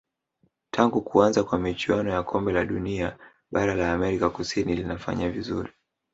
[0.71, 3.17] tangu kuanza kwa michuano ya kombe la dunia
[3.51, 5.69] bara la amerika kusini linafanya vizuri